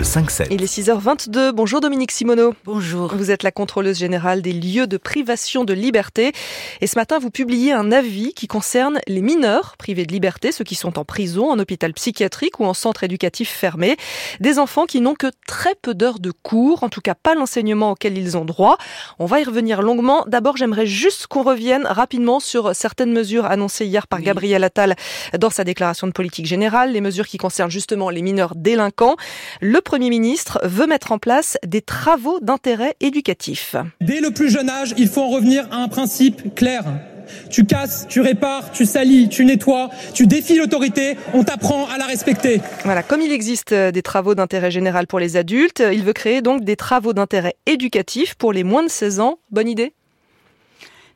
[0.00, 0.46] Le 5-7.
[0.50, 1.52] Il est 6h22.
[1.52, 2.54] Bonjour Dominique Simoneau.
[2.64, 3.14] Bonjour.
[3.14, 6.32] Vous êtes la contrôleuse générale des lieux de privation de liberté.
[6.80, 10.64] Et ce matin, vous publiez un avis qui concerne les mineurs privés de liberté, ceux
[10.64, 13.98] qui sont en prison, en hôpital psychiatrique ou en centre éducatif fermé.
[14.40, 17.90] Des enfants qui n'ont que très peu d'heures de cours, en tout cas pas l'enseignement
[17.90, 18.78] auquel ils ont droit.
[19.18, 20.24] On va y revenir longuement.
[20.26, 24.24] D'abord, j'aimerais juste qu'on revienne rapidement sur certaines mesures annoncées hier par Oui.
[24.24, 24.96] Gabriel Attal
[25.38, 29.16] dans sa déclaration de politique générale, les mesures qui concernent justement les mineurs délinquants.
[29.60, 33.74] Le Premier ministre veut mettre en place des travaux d'intérêt éducatif.
[34.00, 36.84] Dès le plus jeune âge, il faut en revenir à un principe clair.
[37.50, 42.04] Tu casses, tu répares, tu salis, tu nettoies, tu défies l'autorité, on t'apprend à la
[42.04, 42.60] respecter.
[42.84, 46.12] Voilà, comme il existe euh, des travaux d'intérêt général pour les adultes, euh, il veut
[46.12, 49.40] créer donc des travaux d'intérêt éducatif pour les moins de 16 ans.
[49.50, 49.92] Bonne idée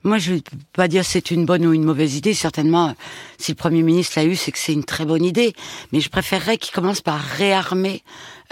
[0.04, 2.34] Moi, je ne peux pas dire c'est une bonne ou une mauvaise idée.
[2.34, 2.94] Certainement,
[3.38, 5.54] si le Premier ministre l'a eu, c'est que c'est une très bonne idée.
[5.92, 8.02] Mais je préférerais qu'il commence par réarmer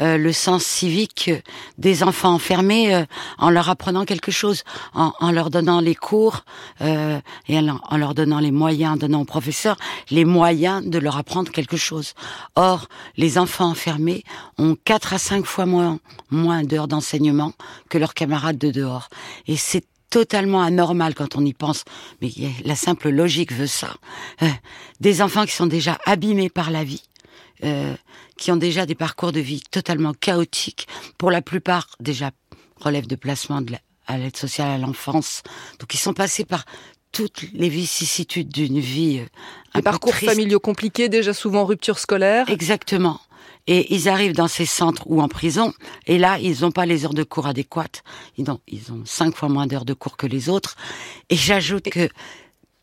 [0.01, 1.31] euh, le sens civique
[1.77, 3.05] des enfants enfermés euh,
[3.37, 6.47] en leur apprenant quelque chose, en, en leur donnant les cours
[6.81, 9.77] euh, et en, leur donnant les moyens, en donnant aux professeurs
[10.09, 12.15] les moyens de leur apprendre quelque chose.
[12.57, 14.25] Or, les enfants enfermés
[14.57, 15.99] ont quatre à cinq fois moins,
[16.31, 17.53] moins d'heures d'enseignement
[17.91, 19.11] que leurs camarades de dehors.
[19.47, 19.85] Et c'est
[20.17, 21.85] totalement anormal quand on y pense,
[22.21, 22.31] mais
[22.65, 23.95] la simple logique veut ça.
[24.43, 24.47] Euh,
[25.01, 27.03] des enfants qui sont déjà abîmés par la vie,
[27.65, 27.95] euh,
[28.37, 32.31] qui ont déjà des parcours de vie totalement chaotiques, pour la plupart déjà
[32.77, 35.43] relèvent de placement de la- à l'aide sociale à l'enfance,
[35.81, 36.65] donc ils sont passés par
[37.11, 39.21] toutes les vicissitudes d'une vie.
[39.21, 39.27] euh,
[39.75, 40.31] un parcours triste.
[40.33, 42.51] familiaux compliqués, déjà souvent rupture scolaire.
[42.51, 43.19] Exactement.
[43.67, 45.73] Et ils arrivent dans ces centres ou en prison,
[46.07, 48.03] et là, ils n'ont pas les heures de cours adéquates.
[48.37, 50.77] Ils ont, ils ont cinq fois moins d'heures de cours que les autres.
[51.31, 52.09] Et j'ajoute que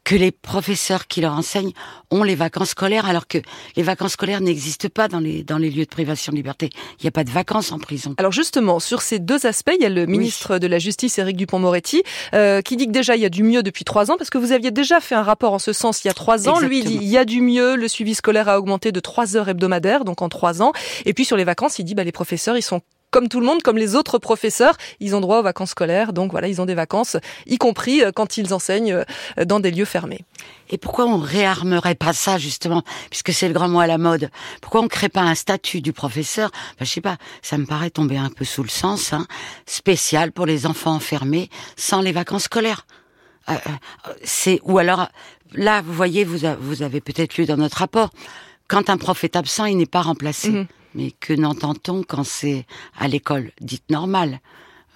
[0.10, 1.72] que les professeurs qui leur enseignent
[2.10, 3.38] ont les vacances scolaires, alors que
[3.76, 6.72] les vacances scolaires n'existent pas dans les dans les lieux de privation de liberté.
[7.00, 8.16] Il n'y a pas de vacances en prison.
[8.18, 11.38] Alors justement, sur ces deux aspects, il y a le ministre de la Justice, Éric
[11.38, 12.02] Dupont-Moretti,
[12.34, 14.40] euh, qui dit que déjà il y a du mieux depuis trois ans, parce que
[14.40, 16.60] vous aviez déjà fait un rapport en ce sens il y a trois ans.
[16.60, 19.38] Lui il dit il y a du mieux, le suivi scolaire a augmenté de trois
[19.38, 20.72] heures hebdomadaires, donc en trois ans.
[21.06, 22.82] Et puis sur les vacances, il dit bah, les professeurs, ils sont
[23.12, 26.32] comme tout le monde, comme les autres professeurs, ils ont droit aux vacances scolaires, donc
[26.32, 28.94] voilà, ils ont des vacances, y compris euh, quand ils enseignent
[29.40, 30.24] euh, dans des lieux fermés.
[30.70, 34.30] Et pourquoi on réarmerait pas ça justement, puisque c'est le grand mot à la mode?
[34.62, 36.52] Pourquoi on crée pas un statut du professeur?
[36.80, 39.26] Ben, Je sais pas, ça me paraît tomber un peu sous le sens, hein,
[39.66, 42.86] spécial pour les enfants enfermés sans les vacances scolaires.
[43.50, 45.08] Euh, euh, c'est ou alors
[45.54, 48.12] là, vous voyez, vous, a- vous avez peut-être lu dans notre rapport,
[48.68, 50.50] quand un prof est absent, il n'est pas remplacé.
[50.52, 50.68] Mhm.
[50.96, 52.66] Mais que n'entend-on quand c'est
[52.98, 54.40] à l'école dite normale?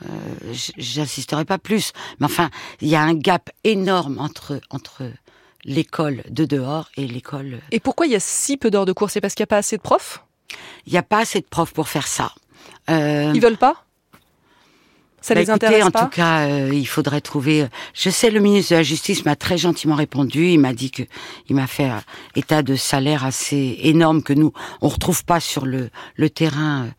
[0.03, 1.93] Euh, J'insisterai pas plus.
[2.19, 2.49] Mais enfin,
[2.81, 5.03] il y a un gap énorme entre entre
[5.65, 7.61] l'école de dehors et l'école.
[7.71, 9.09] Et pourquoi il y a si peu d'heures de cours?
[9.09, 10.23] C'est parce qu'il n'y a pas assez de profs?
[10.85, 12.33] Il n'y a pas assez de profs pour faire ça.
[12.89, 13.82] Euh, Ils veulent pas?
[15.23, 17.65] Ça bah, les écoutez, intéresse en pas tout cas, euh, il faudrait trouver.
[17.93, 20.49] Je sais, le ministre de la Justice m'a très gentiment répondu.
[20.49, 21.03] Il m'a dit que
[21.47, 21.99] il m'a fait euh,
[22.35, 24.51] état de salaire assez énorme que nous
[24.81, 26.89] on retrouve pas sur le le terrain.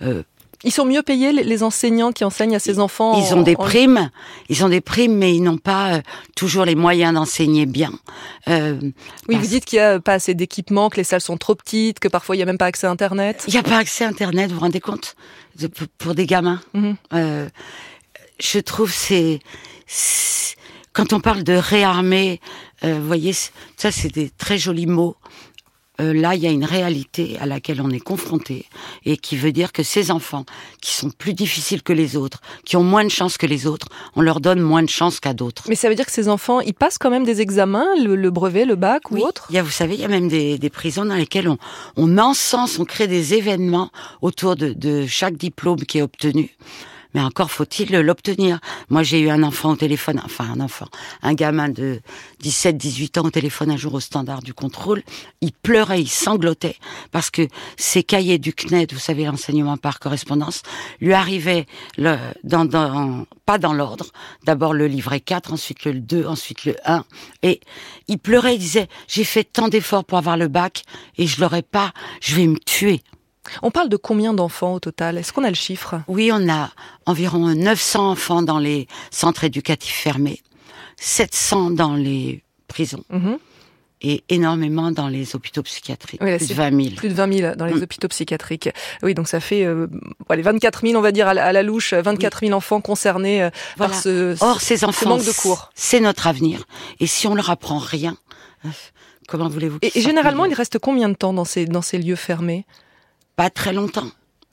[0.00, 0.22] euh,
[0.64, 3.54] Ils sont mieux payés, les- enseignants qui enseignent à ces enfants Ils en- ont des
[3.56, 4.10] en- primes,
[4.48, 6.00] ils ont des primes, mais ils n'ont pas euh,
[6.34, 7.92] toujours les moyens d'enseigner bien.
[8.48, 8.92] Euh, Oui,
[9.28, 12.00] parce- vous dites qu'il n'y a pas assez d'équipements, que les salles sont trop petites,
[12.00, 13.44] que parfois il n'y a même pas accès à Internet.
[13.46, 15.14] Il n'y a pas accès à Internet, vous vous rendez compte
[15.56, 16.60] De- pour- des gamins?
[16.72, 16.96] Mhm.
[17.12, 17.48] Euh,
[18.40, 19.38] je trouve c'est
[20.92, 22.40] quand on parle de réarmer,
[22.84, 23.32] euh, vous voyez,
[23.76, 25.16] ça c'est des très jolis mots.
[26.00, 28.66] Euh, là, il y a une réalité à laquelle on est confronté
[29.04, 30.44] et qui veut dire que ces enfants,
[30.80, 33.88] qui sont plus difficiles que les autres, qui ont moins de chance que les autres,
[34.16, 35.62] on leur donne moins de chance qu'à d'autres.
[35.68, 38.30] Mais ça veut dire que ces enfants, ils passent quand même des examens, le, le
[38.30, 40.28] brevet, le bac ou Oui, autre Il y a, vous savez, il y a même
[40.28, 41.58] des, des prisons dans lesquelles on,
[41.96, 43.90] on encense, on crée des événements
[44.20, 46.56] autour de, de chaque diplôme qui est obtenu.
[47.14, 48.58] Mais encore faut-il l'obtenir.
[48.90, 50.88] Moi, j'ai eu un enfant au téléphone, enfin un enfant,
[51.22, 52.00] un gamin de
[52.40, 55.02] 17, 18 ans au téléphone un jour au standard du contrôle.
[55.40, 56.76] Il pleurait, il sanglotait
[57.12, 57.46] parce que
[57.76, 60.62] ses cahiers du CNED, vous savez, l'enseignement par correspondance,
[61.00, 61.66] lui arrivaient
[61.96, 64.06] le, dans, dans, pas dans l'ordre.
[64.44, 67.04] D'abord le livret 4, ensuite le 2, ensuite le 1.
[67.42, 67.60] Et
[68.08, 70.82] il pleurait, il disait, j'ai fait tant d'efforts pour avoir le bac
[71.16, 73.02] et je l'aurais pas, je vais me tuer.
[73.62, 75.18] On parle de combien d'enfants au total?
[75.18, 76.00] Est-ce qu'on a le chiffre?
[76.08, 76.70] Oui, on a
[77.06, 80.40] environ 900 enfants dans les centres éducatifs fermés,
[80.96, 83.04] 700 dans les prisons.
[83.10, 83.38] Mhm.
[84.06, 86.20] et énormément dans les hôpitaux psychiatriques.
[86.22, 86.94] Oui, là, plus de c'est 20 000.
[86.96, 87.82] Plus de 20 000 dans les Mm.
[87.84, 88.68] hôpitaux psychiatriques.
[89.02, 89.86] Oui, donc ça fait euh,
[90.28, 93.42] allez, 24 000, on va dire, à la, à la louche, 24 000 enfants concernés
[93.42, 93.48] euh,
[93.78, 93.92] Voilà.
[93.94, 95.70] par ce, Or, ces ce enfants, manque de cours.
[95.74, 96.64] c'est notre avenir.
[97.00, 98.14] Et si on leur apprend rien,
[98.66, 98.68] euh,
[99.26, 101.96] comment voulez-vous Et, et généralement, il mieux reste combien de temps dans ces, dans ces
[101.96, 102.66] lieux fermés?
[103.36, 104.06] Pas très longtemps.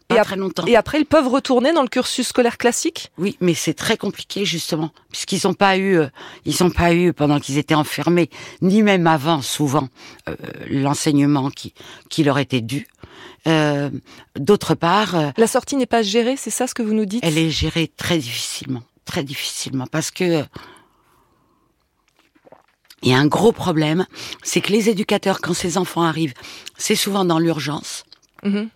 [0.10, 0.66] Et Pas ap- très longtemps.
[0.66, 3.12] Et après, ils peuvent retourner dans le cursus scolaire classique?
[3.18, 6.08] Oui, mais c'est très compliqué justement, puisqu'ils n'ont pas eu, euh,
[6.46, 8.30] ils ont pas eu pendant qu'ils étaient enfermés,
[8.62, 9.88] ni même avant, souvent,
[10.28, 10.36] euh,
[10.70, 11.74] l'enseignement qui
[12.10, 12.88] qui leur était dû.
[13.48, 13.90] Euh,
[14.38, 17.24] D'autre part, euh, La sortie n'est pas gérée, c'est ça ce que vous nous dites?
[17.24, 20.44] elle est gérée très difficilement, très difficilement, parce que
[23.04, 24.06] il y a un gros problème,
[24.44, 26.34] c'est que les éducateurs, quand ces enfants arrivent,
[26.78, 28.04] c'est souvent dans l'urgence.
[28.44, 28.70] Mhm.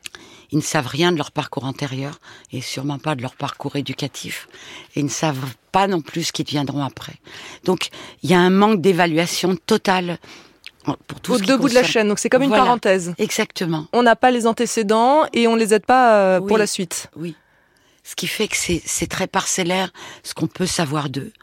[0.51, 2.19] Ils ne savent rien de leur parcours antérieur
[2.51, 4.47] et sûrement pas de leur parcours éducatif.
[4.95, 7.15] Et ils ne savent pas non plus ce qu'ils deviendront après.
[7.63, 7.89] Donc,
[8.21, 10.19] il y a un manque d'évaluation totale
[11.07, 13.13] pour tout Au deux bouts de la chaîne, donc c'est comme une parenthèse.
[13.17, 17.09] Exactement, On n'a pas les antécédents et on les aide pas euh, pour la suite.
[17.15, 17.35] oui.
[18.07, 19.91] Ce qui fait que c'est c'est très parcellaire,
[20.21, 21.33] ce qu'on peut savoir d'eux.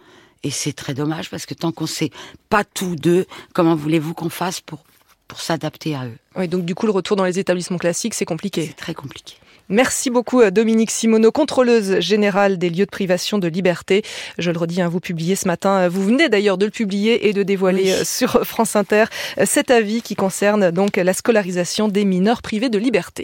[0.44, 2.10] Et c'est très dommage parce que tant qu'on sait
[2.50, 4.84] pas tout d'eux, comment voulez-vous qu'on fasse pour,
[5.32, 8.26] pour s'adapter à eux Oui, donc du coup, le retour dans les établissements classiques, c'est
[8.26, 8.66] compliqué.
[8.66, 9.36] C'est très compliqué.
[9.70, 14.02] Merci beaucoup euh, Dominique Simoneau, contrôleuse générale des lieux de privation de liberté.
[14.36, 17.28] Je le redis, hein, vous publiez ce matin, euh, vous venez d'ailleurs de le publier
[17.28, 17.92] et de dévoiler Oui.
[17.92, 19.04] euh, sur France Inter
[19.46, 23.20] cet avis qui concerne donc la scolarisation des mineurs privés de liberté.